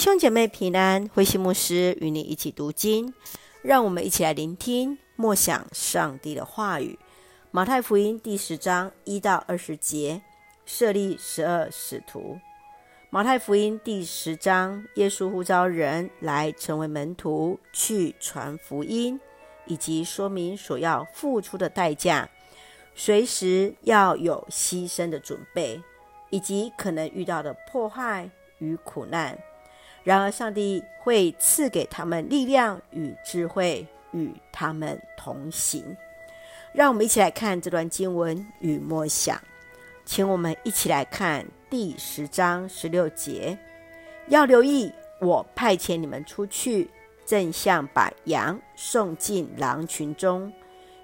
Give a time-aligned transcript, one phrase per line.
[0.00, 3.12] 兄姐妹平安，慧馨牧师与你一起读经，
[3.60, 6.98] 让我们一起来聆听默想上帝的话语。
[7.50, 10.22] 马太福音第十章一到二十节，
[10.64, 12.38] 设立十二使徒。
[13.10, 19.20] 马太福音第十章，耶稣呼召人来成为门徒，去传福音，
[19.66, 22.26] 以及说明所要付出的代价，
[22.94, 25.78] 随时要有牺牲的准备。
[26.30, 28.30] 以及可能遇到的迫害
[28.60, 29.36] 与苦难，
[30.02, 35.96] 然而上帝会赐给他们力量与智慧，与他们同行。
[36.72, 39.40] 让我们一起来看这段经文与默想，
[40.04, 43.58] 请我们一起来看第十章十六节：
[44.28, 46.88] 要留意，我派遣你们出去，
[47.26, 50.52] 正像把羊送进狼群中，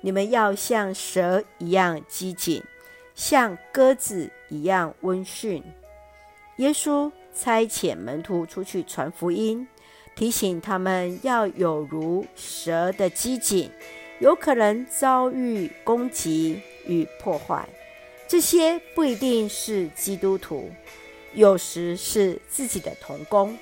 [0.00, 2.62] 你们要像蛇一样机警。
[3.14, 5.64] 像鸽子一样温驯。
[6.58, 9.68] 耶稣差遣门徒出去传福音，
[10.14, 13.70] 提醒他们要有如蛇的机警，
[14.18, 17.68] 有可能遭遇攻击与破坏。
[18.26, 20.70] 这些不一定是基督徒，
[21.34, 23.56] 有时是自己的同工。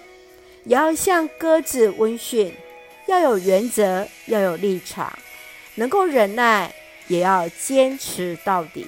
[0.64, 2.54] 也要像鸽子温驯，
[3.06, 5.12] 要有原则，要有立场，
[5.74, 6.74] 能够忍耐，
[7.08, 8.86] 也要坚持到底。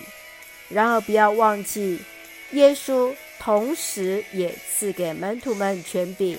[0.70, 2.00] 然而，不要忘记，
[2.52, 3.14] 耶稣
[3.46, 6.36] 同时也赐给门徒们权柄，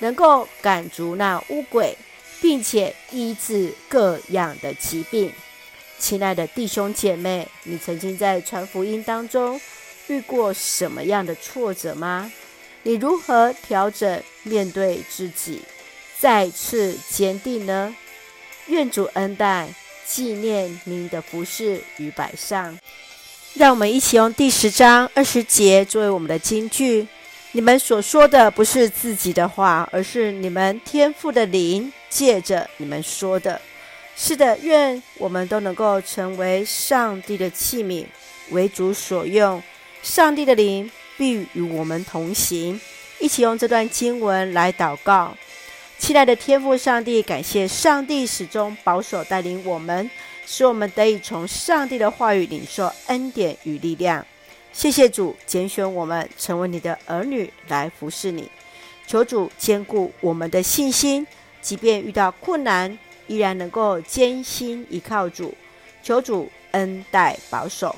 [0.00, 1.96] 能够赶逐那污鬼，
[2.40, 5.32] 并且医治各样的疾病。
[6.00, 9.60] 亲爱的弟兄姐妹，你曾经在传福音当中
[10.08, 12.32] 遇过什么样的挫折吗？
[12.82, 15.62] 你如何调整面对自己，
[16.18, 17.94] 再次坚定呢？
[18.66, 19.68] 愿主恩待，
[20.04, 22.76] 纪念您的服饰与摆上。
[23.54, 27.06] 让我们一起用第十章二十节作为我们的金句。
[27.52, 33.60] 你们所说的不是自己的话，而是你们天赋的灵借着你们说的。
[34.16, 38.04] 是的，愿我们都能够成为上帝的器皿，
[38.50, 39.62] 为主所用。
[40.02, 42.80] 上帝的灵必与我们同行。
[43.18, 45.36] 一起用这段经文来祷告。
[45.98, 50.10] 亲爱的天父上帝，感谢上帝始终保守带领我们。
[50.46, 54.24] 使我们得以从上帝的话语领受恩典与力量。
[54.72, 58.50] 谢谢主拣选我们成为你的儿女来服侍你。
[59.06, 61.26] 求主坚固我们的信心，
[61.60, 65.54] 即便遇到困难，依然能够坚心依靠主。
[66.02, 67.94] 求主恩待保守。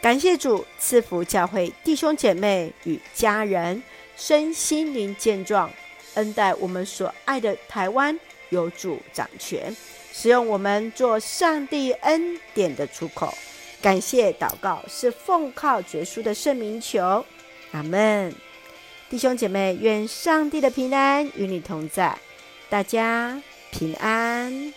[0.00, 3.82] 感谢主赐福教会弟兄姐妹与家人
[4.16, 5.68] 身心灵健壮，
[6.14, 8.18] 恩待我们所爱的台湾，
[8.50, 9.74] 有主掌权。
[10.12, 13.32] 使用我们做上帝恩典的出口，
[13.80, 17.24] 感谢祷告是奉靠绝书的圣名求，
[17.70, 18.34] 阿门。
[19.08, 22.18] 弟兄姐妹，愿上帝的平安与你同在，
[22.68, 23.40] 大家
[23.70, 24.74] 平安。